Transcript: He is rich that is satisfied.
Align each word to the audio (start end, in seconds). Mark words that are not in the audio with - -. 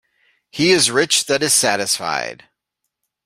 He 0.49 0.71
is 0.71 0.89
rich 0.89 1.25
that 1.25 1.43
is 1.43 1.53
satisfied. 1.53 2.45